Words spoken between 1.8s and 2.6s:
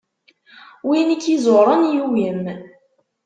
yugem.